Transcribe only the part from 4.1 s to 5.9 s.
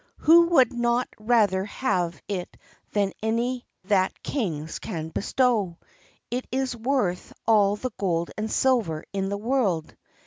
kings can bestow?